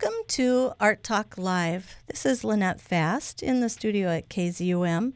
Welcome 0.00 0.22
to 0.28 0.74
Art 0.78 1.02
Talk 1.02 1.36
Live. 1.36 1.96
This 2.06 2.24
is 2.24 2.44
Lynette 2.44 2.80
Fast 2.80 3.42
in 3.42 3.58
the 3.58 3.68
studio 3.68 4.10
at 4.10 4.28
KZUM. 4.28 5.12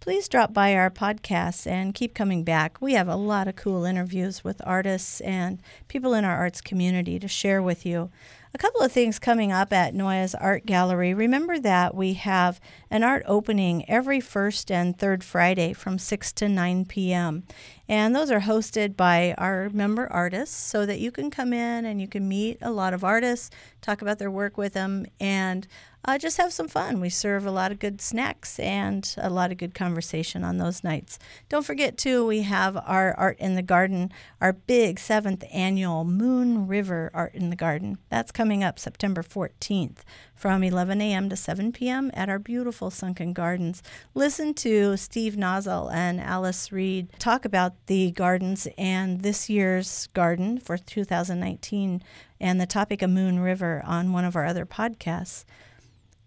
Please 0.00 0.28
drop 0.28 0.54
by 0.54 0.74
our 0.74 0.90
podcast 0.90 1.66
and 1.66 1.92
keep 1.92 2.14
coming 2.14 2.42
back. 2.42 2.80
We 2.80 2.94
have 2.94 3.06
a 3.06 3.16
lot 3.16 3.48
of 3.48 3.56
cool 3.56 3.84
interviews 3.84 4.42
with 4.42 4.62
artists 4.64 5.20
and 5.20 5.60
people 5.88 6.14
in 6.14 6.24
our 6.24 6.36
arts 6.36 6.62
community 6.62 7.18
to 7.18 7.28
share 7.28 7.62
with 7.62 7.84
you. 7.84 8.10
A 8.54 8.58
couple 8.58 8.82
of 8.82 8.92
things 8.92 9.18
coming 9.18 9.50
up 9.50 9.72
at 9.72 9.96
Noyes 9.96 10.32
Art 10.32 10.64
Gallery. 10.64 11.12
Remember 11.12 11.58
that 11.58 11.92
we 11.92 12.12
have 12.12 12.60
an 12.88 13.02
art 13.02 13.24
opening 13.26 13.84
every 13.90 14.20
first 14.20 14.70
and 14.70 14.96
third 14.96 15.24
Friday 15.24 15.72
from 15.72 15.98
6 15.98 16.32
to 16.34 16.48
9 16.48 16.84
p.m. 16.84 17.42
And 17.88 18.14
those 18.14 18.30
are 18.30 18.42
hosted 18.42 18.96
by 18.96 19.34
our 19.38 19.70
member 19.70 20.06
artists 20.06 20.56
so 20.56 20.86
that 20.86 21.00
you 21.00 21.10
can 21.10 21.32
come 21.32 21.52
in 21.52 21.84
and 21.84 22.00
you 22.00 22.06
can 22.06 22.28
meet 22.28 22.58
a 22.62 22.70
lot 22.70 22.94
of 22.94 23.02
artists, 23.02 23.50
talk 23.80 24.02
about 24.02 24.20
their 24.20 24.30
work 24.30 24.56
with 24.56 24.74
them, 24.74 25.06
and 25.18 25.66
uh, 26.04 26.18
just 26.18 26.36
have 26.36 26.52
some 26.52 26.68
fun. 26.68 27.00
We 27.00 27.08
serve 27.08 27.46
a 27.46 27.50
lot 27.50 27.72
of 27.72 27.78
good 27.78 28.00
snacks 28.00 28.58
and 28.58 29.14
a 29.16 29.30
lot 29.30 29.50
of 29.50 29.58
good 29.58 29.74
conversation 29.74 30.44
on 30.44 30.58
those 30.58 30.84
nights. 30.84 31.18
Don't 31.48 31.64
forget, 31.64 31.96
too, 31.96 32.26
we 32.26 32.42
have 32.42 32.76
our 32.76 33.14
Art 33.14 33.38
in 33.38 33.54
the 33.54 33.62
Garden, 33.62 34.12
our 34.40 34.52
big 34.52 34.98
seventh 34.98 35.44
annual 35.52 36.04
Moon 36.04 36.66
River 36.66 37.10
Art 37.14 37.34
in 37.34 37.50
the 37.50 37.56
Garden. 37.56 37.98
That's 38.10 38.32
coming 38.32 38.62
up 38.62 38.78
September 38.78 39.22
14th 39.22 39.98
from 40.34 40.62
11 40.62 41.00
a.m. 41.00 41.28
to 41.30 41.36
7 41.36 41.72
p.m. 41.72 42.10
at 42.12 42.28
our 42.28 42.38
beautiful 42.38 42.90
Sunken 42.90 43.32
Gardens. 43.32 43.82
Listen 44.14 44.52
to 44.54 44.96
Steve 44.96 45.36
Nozzle 45.36 45.90
and 45.90 46.20
Alice 46.20 46.70
Reed 46.70 47.08
talk 47.18 47.44
about 47.44 47.86
the 47.86 48.10
gardens 48.10 48.68
and 48.76 49.22
this 49.22 49.48
year's 49.48 50.08
garden 50.08 50.58
for 50.58 50.76
2019 50.76 52.02
and 52.40 52.60
the 52.60 52.66
topic 52.66 53.00
of 53.00 53.10
Moon 53.10 53.40
River 53.40 53.82
on 53.86 54.12
one 54.12 54.24
of 54.24 54.36
our 54.36 54.44
other 54.44 54.66
podcasts. 54.66 55.44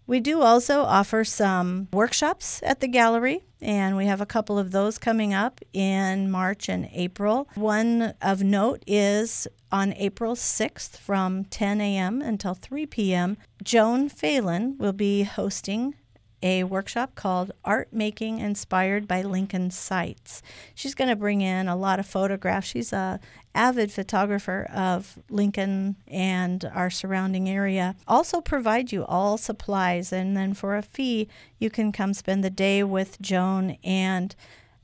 We 0.08 0.20
do 0.20 0.40
also 0.40 0.84
offer 0.84 1.22
some 1.22 1.88
workshops 1.92 2.62
at 2.62 2.80
the 2.80 2.88
gallery, 2.88 3.44
and 3.60 3.94
we 3.94 4.06
have 4.06 4.22
a 4.22 4.26
couple 4.26 4.58
of 4.58 4.70
those 4.70 4.96
coming 4.96 5.34
up 5.34 5.60
in 5.74 6.30
March 6.30 6.66
and 6.70 6.88
April. 6.94 7.46
One 7.54 8.14
of 8.22 8.42
note 8.42 8.82
is 8.86 9.46
on 9.70 9.92
April 9.92 10.34
6th 10.34 10.96
from 10.96 11.44
10 11.44 11.82
a.m. 11.82 12.22
until 12.22 12.54
3 12.54 12.86
p.m. 12.86 13.36
Joan 13.62 14.08
Phelan 14.08 14.78
will 14.78 14.94
be 14.94 15.24
hosting 15.24 15.94
a 16.42 16.64
workshop 16.64 17.14
called 17.14 17.52
Art 17.64 17.88
Making 17.92 18.38
Inspired 18.38 19.08
by 19.08 19.22
Lincoln 19.22 19.70
Sites. 19.70 20.42
She's 20.74 20.94
going 20.94 21.10
to 21.10 21.16
bring 21.16 21.40
in 21.40 21.68
a 21.68 21.76
lot 21.76 21.98
of 21.98 22.06
photographs. 22.06 22.68
She's 22.68 22.92
a 22.92 23.20
avid 23.54 23.90
photographer 23.90 24.68
of 24.72 25.18
Lincoln 25.28 25.96
and 26.06 26.64
our 26.72 26.90
surrounding 26.90 27.48
area. 27.48 27.96
Also 28.06 28.40
provide 28.40 28.92
you 28.92 29.04
all 29.04 29.36
supplies 29.36 30.12
and 30.12 30.36
then 30.36 30.54
for 30.54 30.76
a 30.76 30.82
fee 30.82 31.28
you 31.58 31.70
can 31.70 31.90
come 31.90 32.14
spend 32.14 32.44
the 32.44 32.50
day 32.50 32.84
with 32.84 33.20
Joan 33.20 33.76
and 33.82 34.36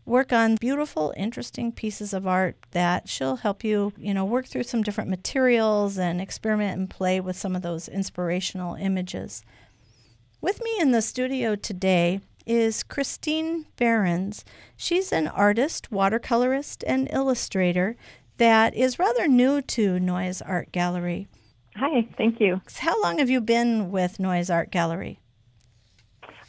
work 0.06 0.32
on 0.32 0.56
beautiful 0.56 1.14
interesting 1.16 1.72
pieces 1.72 2.12
of 2.12 2.26
art 2.26 2.56
that 2.72 3.08
she'll 3.08 3.36
help 3.36 3.64
you 3.64 3.92
you 3.96 4.12
know 4.12 4.24
work 4.24 4.46
through 4.46 4.62
some 4.62 4.82
different 4.82 5.08
materials 5.08 5.96
and 5.96 6.20
experiment 6.20 6.78
and 6.78 6.90
play 6.90 7.20
with 7.20 7.36
some 7.36 7.56
of 7.56 7.62
those 7.62 7.88
inspirational 7.88 8.74
images 8.74 9.42
with 10.44 10.62
me 10.62 10.76
in 10.78 10.90
the 10.90 11.00
studio 11.00 11.56
today 11.56 12.20
is 12.44 12.82
Christine 12.82 13.64
Behrens. 13.78 14.44
She's 14.76 15.10
an 15.10 15.26
artist, 15.26 15.90
watercolorist, 15.90 16.84
and 16.86 17.08
illustrator 17.10 17.96
that 18.36 18.74
is 18.74 18.98
rather 18.98 19.26
new 19.26 19.62
to 19.62 19.98
Noyes 19.98 20.42
Art 20.42 20.70
Gallery. 20.70 21.28
Hi, 21.76 22.06
thank 22.18 22.42
you. 22.42 22.60
How 22.76 23.00
long 23.00 23.20
have 23.20 23.30
you 23.30 23.40
been 23.40 23.90
with 23.90 24.20
Noyes 24.20 24.50
Art 24.50 24.70
Gallery? 24.70 25.18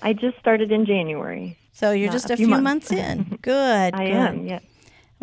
I 0.02 0.12
just 0.12 0.38
started 0.40 0.74
in 0.74 0.86
January. 0.86 1.58
So 1.72 1.92
you're 1.92 2.12
just 2.12 2.30
a, 2.30 2.34
a 2.34 2.36
few, 2.36 2.48
few 2.48 2.62
months. 2.62 2.92
months. 2.92 2.92
in. 2.92 3.38
Good. 3.42 3.94
I 3.96 4.08
good. 4.08 4.14
am, 4.14 4.46
yes. 4.46 4.62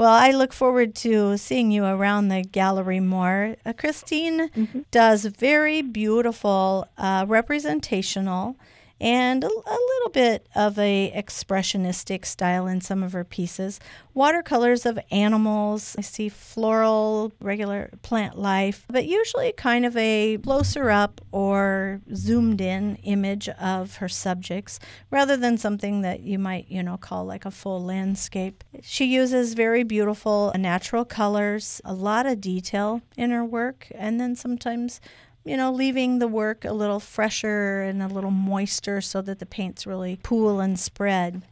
Well, 0.03 0.13
I 0.13 0.33
look 0.33 0.53
forward 0.53 0.97
to 0.97 1.37
seeing 1.37 1.71
you 1.71 1.85
around 1.85 2.27
the 2.27 2.43
gallery 2.43 2.99
more. 2.99 3.55
Uh, 3.65 3.73
Christine 3.73 4.49
mm-hmm. 4.49 4.81
does 4.91 5.27
very 5.27 5.81
beautiful 5.81 6.89
uh, 6.99 7.25
representational 7.29 8.57
and 9.03 9.43
a, 9.43 9.49
a, 9.49 9.51
little 9.51 10.11
bit 10.13 10.47
of 10.55 10.79
a 10.79 11.13
expressionistic 11.15 12.25
style 12.25 12.69
in 12.69 12.81
some 12.81 13.03
of 13.03 13.13
her 13.13 13.25
pieces. 13.25 13.81
Watercolors 14.15 14.87
of 14.87 14.99
animals. 15.11 15.97
I 15.99 16.03
see 16.03 16.29
floral, 16.29 17.33
regular 17.41 17.91
plant 18.03 18.39
life, 18.39 18.87
but 18.89 19.05
usually 19.07 19.53
kind 19.53 19.85
of 19.85 19.97
a 19.97 20.39
closer 20.39 20.89
up 20.89 21.21
or 21.33 22.01
zoomed 22.15 22.61
in 22.61 22.97
image 23.03 23.49
of 23.49 23.97
her 23.97 24.09
subjects 24.09 24.79
rather 25.11 25.37
than 25.37 25.59
something 25.59 26.03
that 26.03 26.21
you 26.21 26.39
might, 26.39 26.71
you 26.71 26.83
know, 26.83 26.97
call 26.97 27.25
like 27.25 27.45
a 27.45 27.51
full 27.51 27.83
landscape. 27.83 28.63
She 28.83 29.07
uses 29.07 29.55
very 29.55 29.83
beautiful 29.83 30.53
natural 30.57 31.05
colors, 31.05 31.81
a 31.85 31.93
lot 31.93 32.25
of 32.25 32.41
detail 32.41 33.03
in 33.17 33.31
her 33.31 33.45
work, 33.45 33.89
and 33.97 34.21
then 34.21 34.37
sometimes 34.37 35.01
you 35.45 35.57
know, 35.57 35.73
leaving 35.73 36.19
the 36.19 36.29
work 36.29 36.65
a 36.65 36.73
little 36.73 37.01
fresher 37.01 37.83
and 37.83 38.03
a 38.03 38.09
little 38.09 38.31
moister 38.31 39.01
so 39.01 39.23
that 39.23 39.39
the 39.39 39.47
paints 39.47 39.87
really 39.87 40.17
pool 40.23 40.61
and 40.61 40.79
spread. 40.79 41.43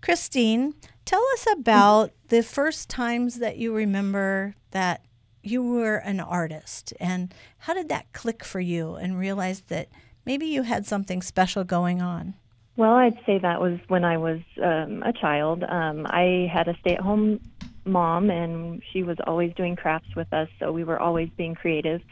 Christine, 0.00 0.74
tell 1.04 1.24
us 1.34 1.46
about 1.58 2.12
the 2.28 2.42
first 2.42 2.88
times 2.88 3.38
that 3.38 3.58
you 3.58 3.74
remember 3.74 4.54
that 4.70 5.02
you 5.42 5.62
were 5.62 5.96
an 5.96 6.20
artist 6.20 6.92
and 6.98 7.32
how 7.58 7.74
did 7.74 7.88
that 7.88 8.12
click 8.12 8.42
for 8.44 8.60
you 8.60 8.94
and 8.94 9.18
realize 9.18 9.60
that 9.62 9.88
maybe 10.24 10.46
you 10.46 10.62
had 10.62 10.86
something 10.86 11.22
special 11.22 11.64
going 11.64 12.02
on? 12.02 12.34
Well, 12.76 12.94
I'd 12.94 13.18
say 13.24 13.38
that 13.38 13.60
was 13.60 13.78
when 13.88 14.04
I 14.04 14.18
was 14.18 14.40
um, 14.62 15.02
a 15.02 15.12
child. 15.12 15.64
Um, 15.64 16.06
I 16.06 16.50
had 16.52 16.68
a 16.68 16.76
stay 16.80 16.94
at 16.94 17.00
home 17.00 17.40
mom, 17.86 18.28
and 18.28 18.82
she 18.92 19.02
was 19.02 19.16
always 19.26 19.54
doing 19.54 19.76
crafts 19.76 20.14
with 20.14 20.30
us, 20.32 20.48
so 20.58 20.72
we 20.72 20.84
were 20.84 20.98
always 20.98 21.30
being 21.36 21.54
creative. 21.54 22.02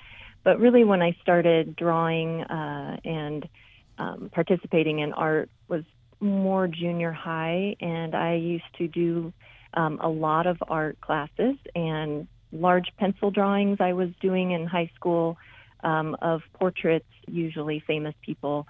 But 0.44 0.60
really, 0.60 0.84
when 0.84 1.02
I 1.02 1.16
started 1.22 1.74
drawing 1.74 2.42
uh, 2.42 2.98
and 3.04 3.48
um, 3.98 4.30
participating 4.32 4.98
in 5.00 5.12
art 5.14 5.50
was 5.68 5.84
more 6.20 6.68
junior 6.68 7.12
high, 7.12 7.76
and 7.80 8.14
I 8.14 8.34
used 8.34 8.64
to 8.78 8.86
do 8.86 9.32
um, 9.72 9.98
a 10.02 10.08
lot 10.08 10.46
of 10.46 10.62
art 10.68 11.00
classes 11.00 11.56
and 11.74 12.28
large 12.52 12.86
pencil 12.98 13.30
drawings 13.30 13.78
I 13.80 13.94
was 13.94 14.10
doing 14.20 14.52
in 14.52 14.66
high 14.66 14.90
school 14.94 15.36
um, 15.82 16.16
of 16.22 16.42
portraits, 16.54 17.08
usually 17.26 17.82
famous 17.86 18.14
people. 18.22 18.66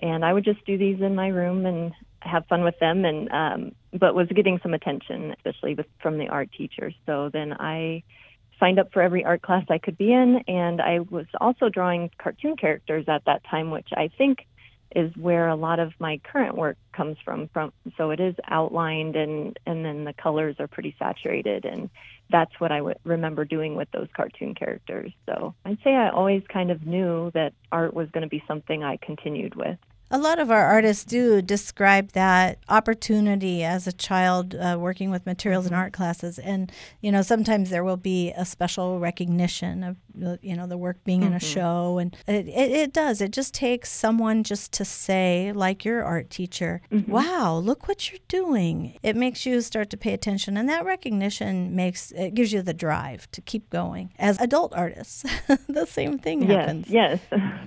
And 0.00 0.24
I 0.24 0.32
would 0.32 0.44
just 0.44 0.64
do 0.64 0.78
these 0.78 1.00
in 1.00 1.14
my 1.14 1.28
room 1.28 1.66
and 1.66 1.92
have 2.20 2.46
fun 2.46 2.64
with 2.64 2.78
them, 2.78 3.04
and 3.04 3.30
um, 3.30 3.72
but 3.98 4.14
was 4.14 4.28
getting 4.28 4.58
some 4.62 4.74
attention, 4.74 5.32
especially 5.32 5.74
with, 5.74 5.86
from 6.02 6.18
the 6.18 6.28
art 6.28 6.50
teachers. 6.56 6.94
So 7.06 7.30
then 7.32 7.52
I 7.52 8.02
signed 8.58 8.78
up 8.78 8.92
for 8.92 9.02
every 9.02 9.24
art 9.24 9.42
class 9.42 9.64
I 9.68 9.78
could 9.78 9.98
be 9.98 10.12
in, 10.12 10.42
and 10.48 10.80
I 10.80 11.00
was 11.00 11.26
also 11.40 11.68
drawing 11.68 12.10
cartoon 12.18 12.56
characters 12.56 13.04
at 13.08 13.24
that 13.26 13.42
time, 13.44 13.70
which 13.70 13.88
I 13.92 14.08
think 14.16 14.46
is 14.94 15.14
where 15.16 15.48
a 15.48 15.56
lot 15.56 15.78
of 15.78 15.92
my 15.98 16.20
current 16.24 16.56
work 16.56 16.78
comes 16.92 17.16
from. 17.24 17.48
From 17.48 17.72
so 17.96 18.10
it 18.10 18.20
is 18.20 18.34
outlined, 18.48 19.16
and 19.16 19.58
and 19.66 19.84
then 19.84 20.04
the 20.04 20.12
colors 20.12 20.56
are 20.58 20.68
pretty 20.68 20.94
saturated, 20.98 21.64
and 21.64 21.90
that's 22.30 22.52
what 22.58 22.72
I 22.72 22.78
w- 22.78 22.96
remember 23.04 23.44
doing 23.44 23.76
with 23.76 23.90
those 23.92 24.08
cartoon 24.16 24.54
characters. 24.54 25.12
So 25.26 25.54
I'd 25.64 25.78
say 25.84 25.94
I 25.94 26.10
always 26.10 26.42
kind 26.48 26.70
of 26.70 26.86
knew 26.86 27.30
that 27.34 27.52
art 27.70 27.94
was 27.94 28.10
going 28.10 28.22
to 28.22 28.28
be 28.28 28.42
something 28.48 28.82
I 28.82 28.96
continued 28.96 29.54
with. 29.54 29.78
A 30.08 30.18
lot 30.18 30.38
of 30.38 30.52
our 30.52 30.64
artists 30.64 31.04
do 31.04 31.42
describe 31.42 32.12
that 32.12 32.58
opportunity 32.68 33.64
as 33.64 33.88
a 33.88 33.92
child 33.92 34.54
uh, 34.54 34.76
working 34.78 35.10
with 35.10 35.26
materials 35.26 35.66
in 35.66 35.72
mm-hmm. 35.72 35.80
art 35.80 35.92
classes, 35.92 36.38
and 36.38 36.70
you 37.00 37.10
know 37.10 37.22
sometimes 37.22 37.70
there 37.70 37.82
will 37.82 37.96
be 37.96 38.30
a 38.36 38.44
special 38.44 39.00
recognition 39.00 39.82
of 39.82 39.96
you 40.42 40.56
know 40.56 40.66
the 40.66 40.78
work 40.78 41.02
being 41.04 41.20
mm-hmm. 41.20 41.28
in 41.28 41.32
a 41.34 41.36
mm-hmm. 41.36 41.54
show, 41.54 41.98
and 41.98 42.16
it, 42.26 42.48
it, 42.48 42.70
it, 42.70 42.92
does. 42.92 43.20
It 43.20 43.32
just 43.32 43.54
takes 43.54 43.90
someone 43.90 44.42
just 44.42 44.72
to 44.74 44.84
say, 44.84 45.52
like 45.54 45.84
your 45.84 46.04
art 46.04 46.30
teacher, 46.30 46.80
mm-hmm. 46.90 47.10
"Wow, 47.10 47.56
look 47.56 47.88
what 47.88 48.10
you're 48.10 48.20
doing." 48.28 48.98
It 49.02 49.16
makes 49.16 49.46
you 49.46 49.60
start 49.60 49.90
to 49.90 49.96
pay 49.96 50.12
attention, 50.12 50.56
and 50.56 50.68
that 50.68 50.84
recognition 50.84 51.74
makes 51.74 52.12
it 52.12 52.34
gives 52.34 52.52
you 52.52 52.62
the 52.62 52.74
drive 52.74 53.30
to 53.32 53.40
keep 53.40 53.70
going. 53.70 54.12
As 54.18 54.40
adult 54.40 54.74
artists, 54.74 55.24
the 55.68 55.86
same 55.86 56.18
thing 56.18 56.42
yes, 56.42 56.50
happens. 56.50 56.90
Yes. 56.90 57.20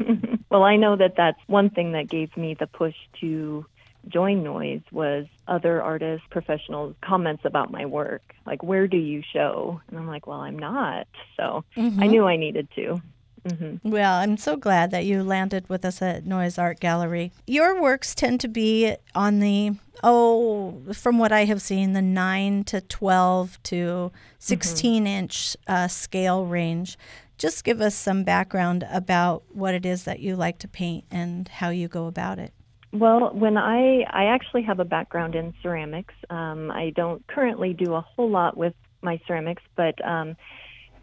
well, 0.49 0.63
I 0.63 0.75
know 0.75 0.95
that 0.95 1.13
that's 1.15 1.39
one 1.47 1.69
thing 1.69 1.91
that 1.93 2.09
gave 2.09 2.35
me 2.35 2.55
the 2.59 2.67
push 2.67 2.95
to 3.21 3.65
join 4.07 4.43
Noyes 4.43 4.81
was 4.91 5.25
other 5.47 5.81
artists, 5.81 6.25
professionals, 6.29 6.95
comments 7.01 7.43
about 7.45 7.71
my 7.71 7.85
work. 7.85 8.33
Like, 8.45 8.63
where 8.63 8.87
do 8.87 8.97
you 8.97 9.21
show? 9.33 9.81
And 9.89 9.97
I'm 9.99 10.07
like, 10.07 10.25
well, 10.27 10.39
I'm 10.39 10.57
not. 10.57 11.07
So 11.37 11.63
Mm-hmm. 11.75 12.01
I 12.03 12.07
knew 12.07 12.25
I 12.25 12.35
needed 12.37 12.67
to. 12.75 13.01
hmm 13.47 13.75
Well, 13.83 14.15
I'm 14.15 14.37
so 14.37 14.55
glad 14.57 14.91
that 14.91 15.05
you 15.05 15.23
landed 15.23 15.67
with 15.69 15.85
us 15.85 16.01
at 16.01 16.25
Noyes 16.25 16.57
Art 16.57 16.79
Gallery. 16.79 17.31
Your 17.47 17.81
works 17.81 18.13
tend 18.15 18.39
to 18.41 18.47
be 18.47 18.95
on 19.15 19.39
the, 19.39 19.71
oh, 20.03 20.81
from 20.93 21.19
what 21.19 21.31
I 21.31 21.45
have 21.45 21.61
seen, 21.61 21.93
the 21.93 22.01
9 22.01 22.63
to 22.65 22.81
12 22.81 23.61
to 23.63 24.11
16 24.39 25.07
inch 25.07 25.55
uh, 25.67 25.87
scale 25.87 26.45
range. 26.45 26.97
Just 27.37 27.63
give 27.63 27.79
us 27.79 27.95
some 27.95 28.23
background 28.25 28.85
about 28.91 29.43
what 29.53 29.73
it 29.73 29.85
is 29.85 30.03
that 30.03 30.19
you 30.19 30.35
like 30.35 30.59
to 30.59 30.67
paint 30.67 31.05
and 31.09 31.47
how 31.47 31.69
you 31.69 31.87
go 31.87 32.07
about 32.07 32.37
it. 32.39 32.53
Well, 32.91 33.31
when 33.33 33.57
I 33.57 34.01
I 34.09 34.25
actually 34.25 34.63
have 34.63 34.79
a 34.79 34.85
background 34.85 35.35
in 35.35 35.53
ceramics. 35.61 36.13
Um, 36.29 36.71
I 36.71 36.91
don't 36.95 37.25
currently 37.27 37.73
do 37.73 37.93
a 37.93 38.01
whole 38.01 38.29
lot 38.29 38.57
with 38.57 38.73
my 39.01 39.19
ceramics, 39.27 39.61
but 39.75 40.03
um, 40.05 40.35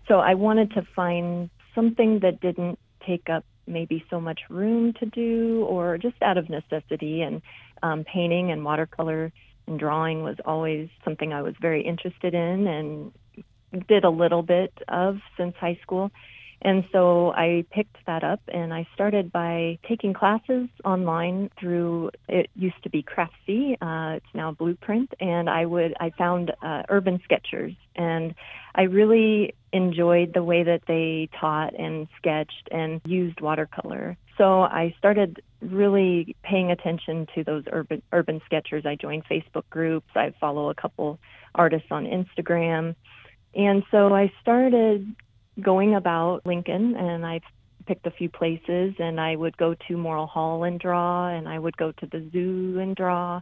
so 0.09 0.19
I 0.19 0.35
wanted 0.35 0.73
to 0.73 0.83
find 0.97 1.49
something 1.75 2.21
that 2.21 2.41
didn't 2.41 2.79
take 3.07 3.29
up 3.31 3.45
maybe 3.69 4.05
so 4.11 4.21
much 4.21 4.41
room 4.49 4.95
to 4.95 5.07
do, 5.07 5.65
or 5.69 5.99
just 5.99 6.17
out 6.23 6.39
of 6.39 6.49
necessity. 6.51 7.23
And 7.23 7.41
um, 7.83 8.05
painting 8.05 8.51
and 8.51 8.65
watercolor 8.65 9.33
and 9.67 9.79
drawing 9.79 10.23
was 10.23 10.37
always 10.45 10.89
something 11.05 11.33
I 11.33 11.43
was 11.43 11.55
very 11.61 11.83
interested 11.83 12.35
in 12.35 12.67
and 12.67 13.87
did 13.87 14.05
a 14.05 14.11
little 14.11 14.43
bit 14.43 14.73
of 14.89 15.19
since 15.37 15.55
high 15.61 15.79
school. 15.83 16.11
And 16.63 16.85
so 16.91 17.33
I 17.33 17.65
picked 17.71 17.97
that 18.07 18.25
up 18.25 18.41
and 18.49 18.73
I 18.73 18.89
started 18.95 19.31
by 19.31 19.79
taking 19.87 20.15
classes 20.15 20.69
online 20.85 21.51
through, 21.61 22.11
it 22.29 22.51
used 22.55 22.83
to 22.83 22.91
be 22.91 23.03
Craftsy, 23.03 23.77
uh, 23.81 24.17
it's 24.17 24.35
now 24.35 24.53
Bluprint, 24.53 25.13
and 25.21 25.51
I 25.51 25.67
would, 25.67 25.95
I 26.01 26.11
found 26.11 26.53
uh, 26.63 26.83
Urban 26.89 27.21
Sketchers 27.25 27.77
and 27.95 28.35
I 28.75 28.83
really 28.83 29.55
enjoyed 29.73 30.33
the 30.35 30.43
way 30.43 30.63
that 30.63 30.83
they 30.87 31.29
taught 31.39 31.75
and 31.79 32.09
sketched 32.17 32.69
and 32.71 33.01
used 33.05 33.41
watercolor. 33.41 34.17
So 34.39 34.63
I 34.63 34.95
started 34.99 35.43
really 35.61 36.37
paying 36.43 36.71
attention 36.71 37.27
to 37.35 37.45
those 37.45 37.65
urban 37.73 38.03
urban 38.13 38.41
sketchers. 38.45 38.85
I 38.85 38.95
joined 38.95 39.25
Facebook 39.25 39.65
groups. 39.71 40.09
I 40.15 40.35
follow 40.39 40.69
a 40.69 40.75
couple 40.75 41.19
artists 41.55 41.89
on 41.91 42.05
Instagram. 42.05 42.95
And 43.55 43.83
so 43.91 44.15
I 44.15 44.31
started 44.43 45.15
going 45.61 45.95
about 45.95 46.45
Lincoln 46.45 46.95
and 46.97 47.25
I've 47.25 47.43
picked 47.87 48.07
a 48.07 48.11
few 48.11 48.29
places 48.29 48.95
and 48.99 49.21
I 49.21 49.37
would 49.37 49.57
go 49.57 49.75
to 49.89 49.97
Morrill 49.97 50.27
Hall 50.27 50.65
and 50.65 50.79
draw 50.79 51.29
and 51.29 51.49
I 51.49 51.59
would 51.59 51.77
go 51.77 51.93
to 51.93 52.07
the 52.07 52.29
zoo 52.33 52.79
and 52.81 52.95
draw. 52.95 53.41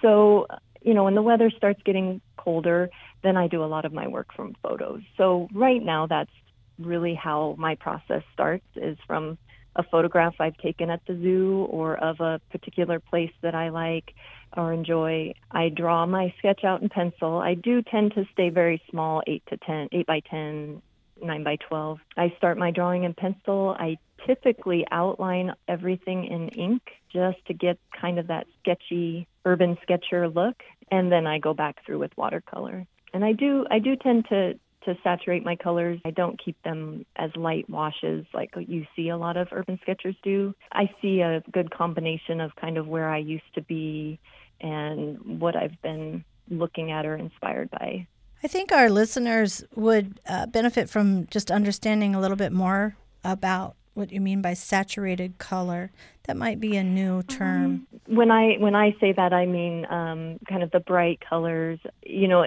So, 0.00 0.46
you 0.80 0.94
know, 0.94 1.04
when 1.04 1.14
the 1.14 1.22
weather 1.22 1.50
starts 1.50 1.80
getting 1.84 2.20
colder, 2.36 2.90
then 3.22 3.36
I 3.36 3.48
do 3.48 3.62
a 3.62 3.66
lot 3.66 3.84
of 3.84 3.92
my 3.92 4.08
work 4.08 4.28
from 4.34 4.54
photos. 4.62 5.02
So 5.16 5.48
right 5.52 5.82
now 5.82 6.06
that's 6.06 6.30
really 6.78 7.14
how 7.14 7.54
my 7.58 7.74
process 7.74 8.22
starts 8.32 8.64
is 8.76 8.96
from 9.06 9.36
a 9.76 9.82
photograph 9.82 10.34
I've 10.40 10.56
taken 10.56 10.90
at 10.90 11.00
the 11.06 11.14
zoo 11.14 11.66
or 11.70 11.96
of 11.96 12.20
a 12.20 12.40
particular 12.50 12.98
place 12.98 13.32
that 13.42 13.54
I 13.54 13.68
like 13.68 14.14
or 14.56 14.72
enjoy. 14.72 15.34
I 15.50 15.68
draw 15.68 16.06
my 16.06 16.34
sketch 16.38 16.64
out 16.64 16.82
in 16.82 16.88
pencil. 16.88 17.38
I 17.38 17.54
do 17.54 17.82
tend 17.82 18.14
to 18.14 18.24
stay 18.32 18.50
very 18.50 18.82
small, 18.90 19.22
8 19.26 19.42
to 19.50 19.56
ten, 19.58 19.88
eight 19.92 20.06
by 20.06 20.20
10, 20.28 20.82
9 21.22 21.44
by 21.44 21.56
12. 21.68 21.98
I 22.16 22.32
start 22.36 22.58
my 22.58 22.70
drawing 22.70 23.04
in 23.04 23.14
pencil. 23.14 23.76
I 23.78 23.96
typically 24.26 24.86
outline 24.90 25.52
everything 25.68 26.24
in 26.24 26.48
ink 26.48 26.82
just 27.12 27.38
to 27.46 27.54
get 27.54 27.78
kind 27.98 28.18
of 28.18 28.26
that 28.28 28.46
sketchy 28.60 29.26
urban 29.44 29.78
sketcher 29.82 30.28
look 30.28 30.56
and 30.90 31.10
then 31.10 31.26
I 31.26 31.38
go 31.38 31.54
back 31.54 31.84
through 31.84 32.00
with 32.00 32.16
watercolor. 32.16 32.86
And 33.12 33.24
I 33.24 33.32
do 33.32 33.66
I 33.70 33.78
do 33.78 33.96
tend 33.96 34.26
to 34.28 34.54
to 34.84 34.94
saturate 35.04 35.44
my 35.44 35.56
colors. 35.56 36.00
I 36.04 36.10
don't 36.10 36.42
keep 36.42 36.60
them 36.62 37.04
as 37.16 37.30
light 37.36 37.68
washes 37.68 38.24
like 38.32 38.50
you 38.56 38.86
see 38.96 39.10
a 39.10 39.16
lot 39.16 39.36
of 39.36 39.48
urban 39.52 39.78
sketchers 39.82 40.16
do. 40.22 40.54
I 40.72 40.90
see 41.02 41.20
a 41.20 41.42
good 41.52 41.70
combination 41.70 42.40
of 42.40 42.56
kind 42.56 42.78
of 42.78 42.86
where 42.86 43.08
I 43.08 43.18
used 43.18 43.54
to 43.56 43.62
be 43.62 44.18
and 44.60 45.40
what 45.40 45.54
I've 45.54 45.80
been 45.82 46.24
looking 46.48 46.90
at 46.92 47.04
or 47.04 47.14
inspired 47.14 47.70
by. 47.70 48.06
I 48.42 48.48
think 48.48 48.72
our 48.72 48.88
listeners 48.88 49.64
would 49.74 50.20
uh, 50.26 50.46
benefit 50.46 50.88
from 50.88 51.26
just 51.26 51.50
understanding 51.50 52.14
a 52.14 52.20
little 52.20 52.36
bit 52.36 52.52
more 52.52 52.96
about 53.22 53.76
what 53.94 54.12
you 54.12 54.20
mean 54.20 54.40
by 54.40 54.54
saturated 54.54 55.38
color. 55.38 55.90
That 56.24 56.36
might 56.36 56.58
be 56.58 56.76
a 56.76 56.82
new 56.82 57.22
term. 57.24 57.86
When 58.06 58.30
I 58.30 58.54
when 58.58 58.74
I 58.74 58.96
say 59.00 59.12
that, 59.12 59.32
I 59.32 59.46
mean 59.46 59.84
um, 59.90 60.38
kind 60.48 60.62
of 60.62 60.70
the 60.70 60.80
bright 60.80 61.20
colors. 61.20 61.78
You 62.02 62.28
know, 62.28 62.46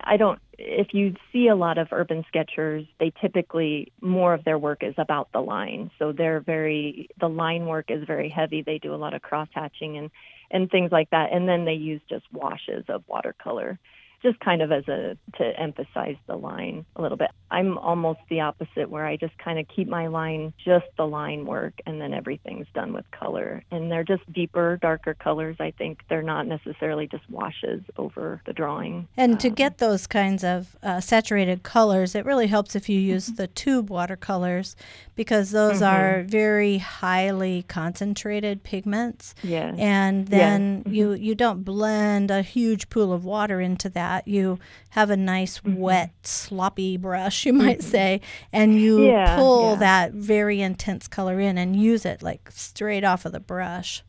I 0.00 0.16
don't. 0.16 0.38
If 0.58 0.88
you 0.92 1.14
see 1.32 1.48
a 1.48 1.56
lot 1.56 1.78
of 1.78 1.88
urban 1.90 2.24
sketchers, 2.28 2.86
they 3.00 3.12
typically 3.20 3.90
more 4.00 4.34
of 4.34 4.44
their 4.44 4.58
work 4.58 4.82
is 4.82 4.94
about 4.96 5.32
the 5.32 5.40
line. 5.40 5.90
So 5.98 6.12
they're 6.12 6.40
very 6.40 7.08
the 7.18 7.28
line 7.28 7.66
work 7.66 7.86
is 7.90 8.04
very 8.04 8.28
heavy. 8.28 8.62
They 8.62 8.78
do 8.78 8.94
a 8.94 8.96
lot 8.96 9.14
of 9.14 9.22
cross 9.22 9.48
hatching 9.52 9.96
and 9.96 10.10
and 10.50 10.70
things 10.70 10.92
like 10.92 11.10
that, 11.10 11.32
and 11.32 11.48
then 11.48 11.64
they 11.64 11.72
use 11.72 12.02
just 12.08 12.30
washes 12.32 12.84
of 12.88 13.02
watercolor 13.08 13.78
just 14.22 14.38
kind 14.40 14.62
of 14.62 14.72
as 14.72 14.86
a 14.88 15.16
to 15.36 15.60
emphasize 15.60 16.16
the 16.26 16.36
line 16.36 16.84
a 16.96 17.02
little 17.02 17.18
bit. 17.18 17.30
I'm 17.50 17.76
almost 17.78 18.20
the 18.30 18.40
opposite 18.40 18.88
where 18.88 19.04
I 19.04 19.16
just 19.16 19.36
kind 19.38 19.58
of 19.58 19.66
keep 19.68 19.88
my 19.88 20.06
line 20.06 20.54
just 20.64 20.86
the 20.96 21.06
line 21.06 21.44
work 21.44 21.74
and 21.84 22.00
then 22.00 22.14
everything's 22.14 22.66
done 22.74 22.92
with 22.92 23.04
color. 23.10 23.62
And 23.70 23.90
they're 23.90 24.04
just 24.04 24.30
deeper, 24.32 24.78
darker 24.80 25.14
colors. 25.14 25.56
I 25.60 25.72
think 25.72 26.00
they're 26.08 26.22
not 26.22 26.46
necessarily 26.46 27.06
just 27.06 27.28
washes 27.28 27.82
over 27.98 28.40
the 28.46 28.52
drawing. 28.52 29.06
And 29.16 29.38
to 29.40 29.48
um, 29.48 29.54
get 29.54 29.78
those 29.78 30.06
kinds 30.06 30.44
of 30.44 30.76
uh, 30.82 31.00
saturated 31.00 31.62
colors, 31.62 32.14
it 32.14 32.24
really 32.24 32.46
helps 32.46 32.74
if 32.74 32.88
you 32.88 32.98
mm-hmm. 32.98 33.10
use 33.10 33.26
the 33.26 33.48
tube 33.48 33.90
watercolors 33.90 34.76
because 35.14 35.50
those 35.50 35.80
mm-hmm. 35.80 35.84
are 35.84 36.22
very 36.22 36.78
highly 36.78 37.64
concentrated 37.68 38.62
pigments. 38.62 39.34
Yeah. 39.42 39.74
And 39.76 40.28
then 40.28 40.84
you 40.86 41.08
mm-hmm. 41.08 41.22
you 41.22 41.34
don't 41.34 41.64
blend 41.64 42.30
a 42.30 42.42
huge 42.42 42.88
pool 42.88 43.12
of 43.12 43.24
water 43.24 43.60
into 43.60 43.88
that. 43.90 44.11
You 44.24 44.58
have 44.90 45.10
a 45.10 45.16
nice 45.16 45.62
wet 45.64 46.12
sloppy 46.22 46.96
brush, 46.96 47.46
you 47.46 47.52
might 47.52 47.82
say, 47.82 48.20
and 48.52 48.78
you 48.80 49.06
Yeah, 49.08 49.36
pull 49.36 49.70
yeah. 49.72 49.74
that 49.76 50.12
very 50.12 50.60
intense 50.60 51.08
color 51.08 51.40
in 51.40 51.56
and 51.58 51.74
use 51.76 52.04
it 52.04 52.22
like 52.22 52.50
straight 52.50 53.04
off 53.04 53.24
of 53.24 53.32
the 53.32 53.40
brush. 53.40 54.02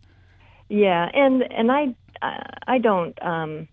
Yeah, 0.69 1.09
and 1.13 1.43
and 1.51 1.71
I 1.71 1.95
I- 2.21 2.53
I 2.67 2.77
don't 2.79 3.15
um 3.21 3.67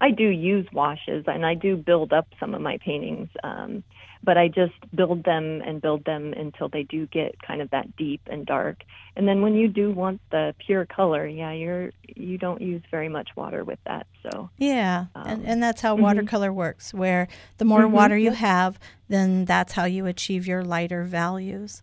I 0.00 0.10
do 0.10 0.28
use 0.28 0.66
washes 0.72 1.24
and 1.26 1.46
I 1.46 1.54
do 1.54 1.76
build 1.76 2.12
up 2.12 2.26
some 2.38 2.54
of 2.54 2.60
my 2.60 2.78
paintings 2.78 3.28
um 3.42 3.82
but 4.24 4.36
I 4.38 4.48
just 4.48 4.74
build 4.94 5.24
them 5.24 5.60
and 5.66 5.80
build 5.82 6.04
them 6.04 6.32
until 6.32 6.68
they 6.68 6.82
do 6.84 7.06
get 7.06 7.40
kind 7.42 7.60
of 7.60 7.70
that 7.70 7.96
deep 7.96 8.22
and 8.26 8.46
dark. 8.46 8.82
And 9.16 9.28
then 9.28 9.42
when 9.42 9.54
you 9.54 9.68
do 9.68 9.92
want 9.92 10.20
the 10.30 10.54
pure 10.66 10.86
color, 10.86 11.26
yeah, 11.26 11.52
you're 11.52 11.90
you 12.16 12.38
don't 12.38 12.60
use 12.60 12.82
very 12.90 13.08
much 13.08 13.30
water 13.36 13.64
with 13.64 13.78
that. 13.86 14.06
So, 14.22 14.50
Yeah, 14.58 15.06
and, 15.14 15.40
Um, 15.40 15.44
and 15.46 15.62
that's 15.62 15.82
how 15.82 15.96
mhm. 15.96 16.02
watercolor 16.02 16.52
works, 16.52 16.92
where 16.94 17.28
the 17.58 17.64
more 17.64 17.84
Mhm, 17.86 17.92
water 17.92 18.16
you 18.18 18.32
have, 18.32 18.78
then 19.08 19.44
that's 19.44 19.74
how 19.74 19.84
you 19.84 20.06
achieve 20.06 20.46
your 20.46 20.64
lighter 20.64 21.04
values. 21.04 21.82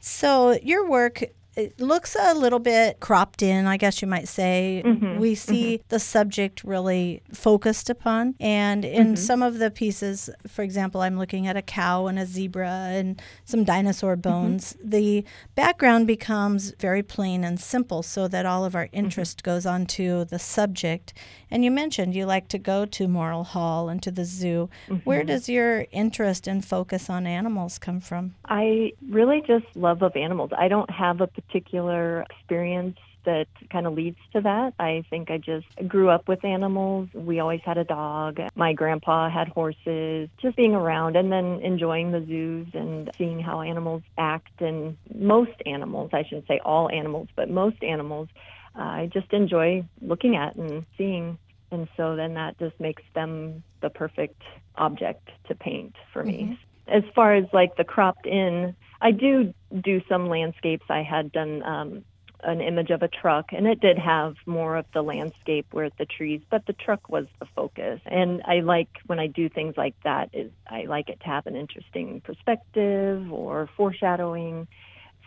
So 0.00 0.52
your 0.62 0.88
work 0.88 1.22
it 1.56 1.80
looks 1.80 2.16
a 2.18 2.34
little 2.34 2.58
bit 2.58 3.00
cropped 3.00 3.42
in, 3.42 3.66
I 3.66 3.76
guess 3.76 4.02
you 4.02 4.08
might 4.08 4.28
say. 4.28 4.82
Mhm, 4.84 5.18
We 5.18 5.34
see 5.34 5.80
the 5.88 5.98
subject 6.00 6.64
really 6.64 7.22
focused 7.32 7.88
upon. 7.88 8.34
And 8.40 8.84
in 8.84 9.14
Mhm. 9.14 9.18
some 9.18 9.42
of 9.42 9.58
the 9.58 9.70
pieces, 9.70 10.28
for 10.46 10.62
example, 10.62 11.00
I'm 11.02 11.18
looking 11.18 11.46
at 11.46 11.56
a 11.56 11.62
cow 11.62 12.06
and 12.06 12.18
a 12.18 12.26
zebra 12.26 12.88
and 12.92 13.20
some 13.44 13.64
dinosaur 13.64 14.16
bones. 14.16 14.76
The 14.82 15.24
background 15.54 16.06
becomes 16.06 16.72
very 16.80 17.02
plain 17.02 17.44
and 17.44 17.60
simple 17.60 18.02
so 18.02 18.26
that 18.28 18.44
all 18.46 18.64
of 18.64 18.74
our 18.74 18.88
interest 18.92 19.42
goes 19.44 19.64
onto 19.66 20.24
the 20.24 20.38
subject. 20.38 21.14
And 21.50 21.64
you 21.64 21.70
mentioned 21.70 22.14
you 22.14 22.26
like 22.26 22.48
to 22.48 22.58
go 22.58 22.84
to 22.86 23.06
Morrill 23.06 23.44
Hall 23.44 23.88
and 23.88 24.02
to 24.02 24.10
the 24.10 24.24
zoo. 24.24 24.68
Where 25.04 25.22
does 25.22 25.48
your 25.48 25.86
interest 25.92 26.48
and 26.48 26.64
focus 26.64 27.08
on 27.08 27.26
animals 27.26 27.78
come 27.78 28.00
from? 28.00 28.34
I 28.46 28.92
really 29.08 29.42
just 29.46 29.66
love 29.76 30.02
of 30.02 30.16
animals. 30.16 30.50
I 30.58 30.66
don't 30.68 30.90
have 30.90 31.20
a 31.20 31.28
particular 31.46 32.22
experience 32.30 32.98
that 33.24 33.46
kind 33.70 33.86
of 33.86 33.94
leads 33.94 34.18
to 34.32 34.40
that. 34.42 34.74
I 34.78 35.04
think 35.10 35.30
I 35.30 35.38
just 35.38 35.66
grew 35.88 36.10
up 36.10 36.28
with 36.28 36.44
animals. 36.44 37.08
We 37.14 37.40
always 37.40 37.60
had 37.64 37.78
a 37.78 37.84
dog. 37.84 38.40
My 38.54 38.72
grandpa 38.72 39.30
had 39.30 39.48
horses. 39.48 40.28
Just 40.40 40.56
being 40.56 40.74
around 40.74 41.16
and 41.16 41.32
then 41.32 41.60
enjoying 41.62 42.12
the 42.12 42.24
zoos 42.26 42.68
and 42.74 43.10
seeing 43.16 43.40
how 43.40 43.62
animals 43.62 44.02
act. 44.18 44.60
And 44.60 44.96
most 45.14 45.52
animals, 45.66 46.10
I 46.12 46.24
shouldn't 46.24 46.46
say 46.46 46.60
all 46.64 46.90
animals, 46.90 47.28
but 47.34 47.50
most 47.50 47.82
animals, 47.82 48.28
uh, 48.76 48.82
I 48.82 49.10
just 49.12 49.32
enjoy 49.32 49.84
looking 50.00 50.36
at 50.36 50.56
and 50.56 50.84
seeing. 50.96 51.38
And 51.70 51.88
so 51.96 52.16
then 52.16 52.34
that 52.34 52.58
just 52.58 52.78
makes 52.78 53.02
them 53.14 53.62
the 53.80 53.90
perfect 53.90 54.40
object 54.76 55.30
to 55.48 55.54
paint 55.54 55.94
for 56.12 56.22
me. 56.22 56.58
As 56.86 57.02
far 57.14 57.34
as 57.34 57.44
like 57.52 57.76
the 57.76 57.84
cropped 57.84 58.26
in, 58.26 58.76
I 59.00 59.10
do 59.10 59.54
do 59.82 60.00
some 60.08 60.28
landscapes. 60.28 60.86
I 60.88 61.02
had 61.02 61.32
done 61.32 61.62
um, 61.62 62.04
an 62.42 62.60
image 62.60 62.90
of 62.90 63.02
a 63.02 63.08
truck, 63.08 63.52
and 63.52 63.66
it 63.66 63.80
did 63.80 63.98
have 63.98 64.34
more 64.46 64.76
of 64.76 64.86
the 64.92 65.02
landscape 65.02 65.66
where 65.72 65.90
the 65.98 66.06
trees, 66.06 66.40
but 66.50 66.66
the 66.66 66.72
truck 66.72 67.08
was 67.08 67.26
the 67.40 67.46
focus. 67.54 68.00
And 68.06 68.42
I 68.44 68.60
like 68.60 68.88
when 69.06 69.18
I 69.18 69.26
do 69.26 69.48
things 69.48 69.74
like 69.76 69.94
that 70.04 70.30
is 70.32 70.50
I 70.68 70.84
like 70.84 71.08
it 71.08 71.20
to 71.20 71.26
have 71.26 71.46
an 71.46 71.56
interesting 71.56 72.20
perspective 72.22 73.32
or 73.32 73.68
foreshadowing, 73.76 74.68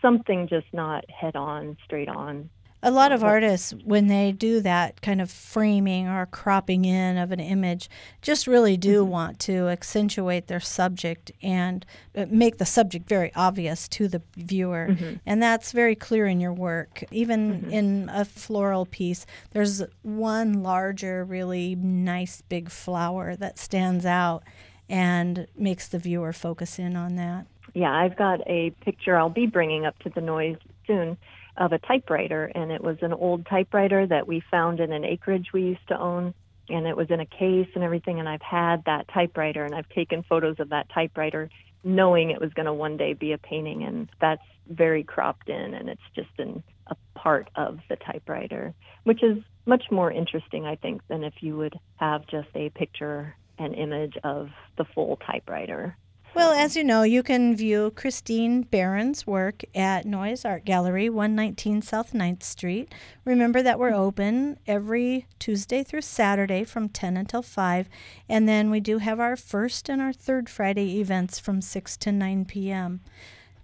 something 0.01 0.47
just 0.47 0.67
not 0.73 1.09
head 1.09 1.35
on, 1.35 1.77
straight 1.85 2.09
on 2.09 2.49
a 2.83 2.91
lot 2.91 3.11
of 3.11 3.23
artists 3.23 3.73
when 3.83 4.07
they 4.07 4.31
do 4.31 4.61
that 4.61 5.01
kind 5.01 5.19
of 5.19 5.31
framing 5.31 6.07
or 6.07 6.25
cropping 6.27 6.85
in 6.85 7.17
of 7.17 7.31
an 7.31 7.39
image 7.39 7.89
just 8.21 8.45
really 8.45 8.77
do 8.77 9.01
mm-hmm. 9.01 9.11
want 9.11 9.39
to 9.39 9.67
accentuate 9.67 10.47
their 10.47 10.59
subject 10.59 11.31
and 11.41 11.85
uh, 12.15 12.25
make 12.29 12.57
the 12.57 12.65
subject 12.65 13.07
very 13.09 13.31
obvious 13.35 13.87
to 13.87 14.07
the 14.07 14.21
viewer 14.35 14.87
mm-hmm. 14.91 15.15
and 15.25 15.41
that's 15.41 15.71
very 15.71 15.95
clear 15.95 16.27
in 16.27 16.39
your 16.39 16.53
work 16.53 17.03
even 17.11 17.61
mm-hmm. 17.61 17.69
in 17.71 18.09
a 18.13 18.23
floral 18.23 18.85
piece 18.85 19.25
there's 19.51 19.83
one 20.03 20.61
larger 20.61 21.25
really 21.25 21.75
nice 21.75 22.41
big 22.43 22.69
flower 22.69 23.35
that 23.35 23.57
stands 23.57 24.05
out 24.05 24.43
and 24.89 25.47
makes 25.57 25.87
the 25.87 25.99
viewer 25.99 26.31
focus 26.31 26.77
in 26.77 26.95
on 26.95 27.15
that 27.15 27.47
yeah 27.73 27.91
i've 27.91 28.15
got 28.15 28.39
a 28.47 28.69
picture 28.81 29.17
i'll 29.17 29.29
be 29.29 29.47
bringing 29.47 29.85
up 29.85 29.97
to 29.99 30.09
the 30.09 30.21
Noyes 30.21 30.57
soon 30.85 31.17
of 31.57 31.73
a 31.73 31.79
typewriter, 31.79 32.45
and 32.45 32.71
it 32.71 32.83
was 32.83 32.97
an 33.01 33.13
old 33.13 33.45
typewriter 33.45 34.05
that 34.07 34.27
we 34.27 34.43
found 34.51 34.79
in 34.79 34.91
an 34.91 35.03
acreage 35.03 35.47
we 35.53 35.63
used 35.63 35.87
to 35.87 35.99
own, 35.99 36.33
and 36.69 36.85
it 36.85 36.95
was 36.95 37.09
in 37.09 37.19
a 37.19 37.25
case 37.25 37.67
and 37.75 37.83
everything. 37.83 38.19
And 38.19 38.29
I've 38.29 38.41
had 38.41 38.83
that 38.85 39.07
typewriter, 39.13 39.65
and 39.65 39.73
I've 39.73 39.89
taken 39.89 40.23
photos 40.23 40.59
of 40.59 40.69
that 40.69 40.89
typewriter, 40.93 41.49
knowing 41.83 42.29
it 42.29 42.41
was 42.41 42.53
going 42.53 42.65
to 42.65 42.73
one 42.73 42.97
day 42.97 43.13
be 43.13 43.31
a 43.31 43.37
painting, 43.37 43.83
and 43.83 44.09
that's 44.19 44.41
very 44.69 45.03
cropped 45.03 45.49
in, 45.49 45.73
and 45.73 45.89
it's 45.89 46.01
just 46.15 46.29
a 46.39 46.95
part 47.15 47.49
of 47.55 47.79
the 47.89 47.95
typewriter, 47.95 48.73
which 49.03 49.23
is 49.23 49.37
much 49.65 49.85
more 49.91 50.11
interesting, 50.11 50.65
I 50.65 50.75
think, 50.75 51.01
than 51.07 51.23
if 51.23 51.33
you 51.41 51.57
would 51.57 51.77
have 51.97 52.27
just 52.27 52.49
a 52.55 52.69
picture 52.69 53.35
and 53.57 53.73
image 53.73 54.17
of 54.23 54.49
the 54.77 54.85
full 54.93 55.17
typewriter. 55.17 55.97
Well, 56.37 56.51
as 56.51 56.75
you 56.75 56.83
know, 56.83 57.01
you 57.01 57.23
can 57.23 57.55
view 57.55 57.91
Christine 57.95 58.61
Behrens 58.61 59.25
work 59.25 59.63
at 59.73 60.05
Noyes 60.05 60.45
Art 60.45 60.65
Gallery, 60.65 61.09
119 61.09 61.81
South 61.81 62.13
9th 62.13 62.43
Street. 62.43 62.93
Remember 63.25 63.63
that 63.63 63.79
we're 63.79 63.95
open 63.95 64.59
every 64.67 65.25
Tuesday 65.39 65.81
through 65.81 66.01
Saturday 66.01 66.63
from 66.63 66.89
10 66.89 67.17
until 67.17 67.41
5, 67.41 67.89
and 68.29 68.47
then 68.47 68.69
we 68.69 68.79
do 68.79 68.99
have 68.99 69.19
our 69.19 69.35
first 69.35 69.89
and 69.89 69.99
our 69.99 70.13
third 70.13 70.47
Friday 70.47 70.99
events 70.99 71.39
from 71.39 71.59
6 71.59 71.97
to 71.97 72.11
9 72.11 72.45
p.m. 72.45 72.99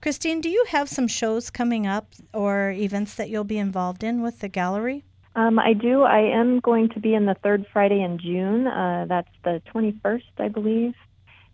Christine, 0.02 0.42
do 0.42 0.50
you 0.50 0.66
have 0.70 0.90
some 0.90 1.08
shows 1.08 1.52
coming 1.52 1.86
up 1.86 2.08
or 2.34 2.72
events 2.72 3.14
that 3.14 3.30
you'll 3.30 3.44
be 3.44 3.60
involved 3.60 4.04
in 4.04 4.24
with 4.24 4.40
the 4.40 4.50
gallery? 4.50 5.04
Um, 5.36 5.60
I 5.60 5.74
do. 5.74 6.02
I 6.02 6.22
am 6.22 6.60
going 6.60 6.90
to 6.90 7.00
be 7.00 7.14
in 7.14 7.28
the 7.28 7.36
third 7.36 7.68
Friday 7.72 8.02
in 8.02 8.18
June. 8.18 8.66
Uh, 8.66 9.06
that's 9.08 9.30
the 9.44 9.62
21st, 9.72 10.24
I 10.40 10.48
believe 10.48 10.96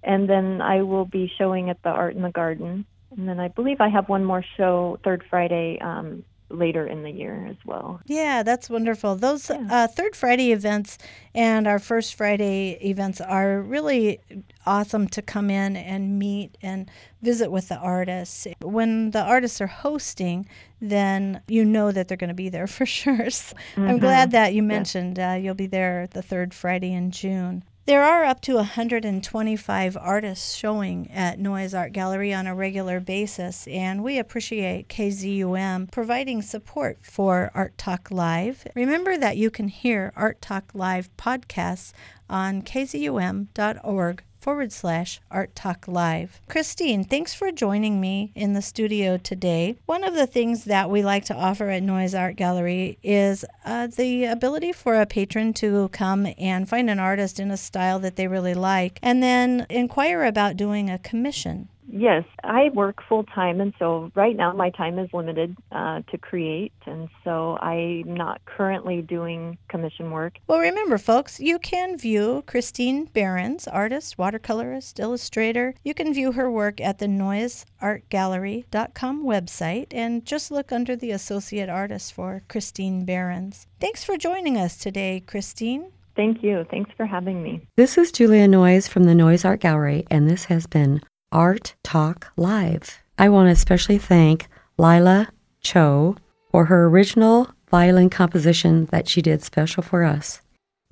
and 0.03 0.29
then 0.29 0.61
I 0.61 0.81
will 0.81 1.05
be 1.05 1.31
showing 1.37 1.69
at 1.69 1.81
the 1.83 1.89
Art 1.89 2.15
in 2.15 2.21
the 2.21 2.31
Garden. 2.31 2.85
And 3.15 3.27
then 3.27 3.39
I 3.39 3.47
believe 3.47 3.81
I 3.81 3.89
have 3.89 4.07
one 4.07 4.23
more 4.23 4.43
show 4.55 4.99
third 5.03 5.23
Friday 5.29 5.79
um, 5.81 6.23
later 6.49 6.85
in 6.85 7.03
the 7.03 7.11
year 7.11 7.47
as 7.47 7.55
well. 7.65 8.01
Yeah, 8.05 8.43
that's 8.43 8.69
wonderful. 8.69 9.15
Those 9.15 9.49
yeah. 9.49 9.67
uh, 9.69 9.87
third 9.87 10.15
Friday 10.15 10.51
events 10.51 10.97
and 11.33 11.67
our 11.67 11.79
first 11.79 12.15
Friday 12.15 12.77
events 12.81 13.21
are 13.21 13.61
really 13.61 14.19
awesome 14.65 15.07
to 15.09 15.21
come 15.21 15.49
in 15.49 15.75
and 15.75 16.19
meet 16.19 16.57
and 16.61 16.89
visit 17.21 17.51
with 17.51 17.69
the 17.69 17.77
artists. 17.77 18.47
When 18.61 19.11
the 19.11 19.23
artists 19.23 19.61
are 19.61 19.67
hosting, 19.67 20.47
then 20.81 21.41
you 21.47 21.65
know 21.65 21.91
that 21.91 22.07
they're 22.07 22.17
going 22.17 22.29
to 22.29 22.33
be 22.33 22.49
there 22.49 22.67
for 22.67 22.85
sure. 22.85 23.29
So 23.29 23.55
mm-hmm. 23.75 23.87
I'm 23.87 23.99
glad 23.99 24.31
that 24.31 24.53
you 24.53 24.63
mentioned 24.63 25.17
yeah. 25.17 25.33
uh, 25.33 25.35
you'll 25.35 25.55
be 25.55 25.67
there 25.67 26.07
the 26.07 26.21
third 26.21 26.53
Friday 26.53 26.93
in 26.93 27.11
June. 27.11 27.63
There 27.89 28.03
are 28.03 28.23
up 28.23 28.39
to 28.41 28.53
125 28.53 29.97
artists 29.99 30.53
showing 30.53 31.09
at 31.09 31.39
Noyes 31.39 31.73
Art 31.73 31.91
Gallery 31.91 32.31
on 32.31 32.45
a 32.45 32.53
regular 32.53 32.99
basis, 32.99 33.67
and 33.67 34.03
we 34.03 34.19
appreciate 34.19 34.89
KZUM 34.89 35.89
providing 35.91 36.43
support 36.43 36.99
for 37.01 37.49
Art 37.55 37.79
Talk 37.79 38.11
Live. 38.11 38.67
Remember 38.75 39.17
that 39.17 39.37
you 39.37 39.49
can 39.49 39.69
hear 39.69 40.13
Art 40.15 40.39
Talk 40.39 40.65
Live 40.75 41.09
podcasts 41.17 41.91
on 42.29 42.61
kzum.org 42.61 44.23
forward 44.39 44.71
slash 44.71 45.19
Art 45.29 45.55
Talk 45.55 45.87
Live. 45.87 46.41
Christine, 46.47 47.03
thanks 47.03 47.33
for 47.33 47.51
joining 47.51 47.99
me 47.99 48.31
in 48.35 48.53
the 48.53 48.61
studio 48.61 49.17
today. 49.17 49.77
One 49.85 50.03
of 50.03 50.15
the 50.15 50.27
things 50.27 50.65
that 50.65 50.89
we 50.89 51.03
like 51.03 51.25
to 51.25 51.35
offer 51.35 51.69
at 51.69 51.83
Noyes 51.83 52.15
Art 52.15 52.35
Gallery 52.35 52.97
is 53.03 53.45
uh, 53.65 53.87
the 53.87 54.25
ability 54.25 54.71
for 54.71 54.95
a 54.95 55.05
patron 55.05 55.53
to 55.55 55.89
come 55.89 56.27
and 56.37 56.67
find 56.67 56.89
an 56.89 56.99
artist 56.99 57.39
in 57.39 57.51
a 57.51 57.57
style 57.57 57.99
that 57.99 58.15
they 58.15 58.27
really 58.27 58.53
like 58.53 58.99
and 59.01 59.21
then 59.21 59.65
inquire 59.69 60.23
about 60.23 60.57
doing 60.57 60.89
a 60.89 60.99
commission. 60.99 61.69
Yes, 61.91 62.23
I 62.43 62.69
work 62.73 63.01
full 63.07 63.23
time, 63.23 63.61
and 63.61 63.73
so 63.79 64.11
right 64.13 64.35
now 64.35 64.53
my 64.53 64.69
time 64.69 64.99
is 64.99 65.09
limited 65.11 65.57
uh, 65.71 66.01
to 66.11 66.19
create, 66.19 66.71
and 66.85 67.09
so 67.23 67.57
I'm 67.57 68.13
not 68.13 68.45
currently 68.45 69.01
doing 69.01 69.57
commission 69.69 70.11
work. 70.11 70.37
Well, 70.47 70.59
remember, 70.59 70.99
folks, 70.99 71.39
you 71.39 71.57
can 71.57 71.97
view 71.97 72.43
Christine 72.45 73.05
Behrens, 73.05 73.67
artist, 73.67 74.17
watercolorist, 74.17 74.99
illustrator. 74.99 75.73
You 75.83 75.95
can 75.95 76.13
view 76.13 76.33
her 76.33 76.51
work 76.51 76.79
at 76.79 76.99
the 76.99 77.07
noyesartgallery.com 77.07 79.23
website 79.23 79.87
and 79.91 80.23
just 80.25 80.51
look 80.51 80.71
under 80.71 80.95
the 80.95 81.09
associate 81.11 81.69
artist 81.69 82.13
for 82.13 82.43
Christine 82.47 83.03
Behrens. 83.03 83.65
Thanks 83.79 84.03
for 84.03 84.15
joining 84.15 84.57
us 84.57 84.77
today, 84.77 85.23
Christine. 85.25 85.91
Thank 86.15 86.43
you. 86.43 86.65
Thanks 86.69 86.91
for 86.97 87.05
having 87.05 87.41
me. 87.41 87.61
This 87.77 87.97
is 87.97 88.11
Julia 88.11 88.47
Noyes 88.47 88.87
from 88.87 89.05
the 89.05 89.15
Noyes 89.15 89.45
Art 89.45 89.61
Gallery, 89.61 90.05
and 90.11 90.29
this 90.29 90.45
has 90.45 90.67
been 90.67 91.01
Art 91.31 91.75
Talk 91.83 92.31
Live. 92.37 92.99
I 93.17 93.29
want 93.29 93.47
to 93.47 93.51
especially 93.51 93.97
thank 93.97 94.47
Lila 94.77 95.29
Cho 95.61 96.15
for 96.51 96.65
her 96.65 96.85
original 96.85 97.49
violin 97.69 98.09
composition 98.09 98.85
that 98.85 99.07
she 99.07 99.21
did 99.21 99.43
special 99.43 99.83
for 99.83 100.03
us. 100.03 100.41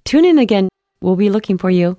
Tune 0.03 0.25
in 0.25 0.38
again. 0.38 0.70
We'll 1.01 1.15
be 1.15 1.29
looking 1.29 1.58
for 1.58 1.70
you. 1.70 1.98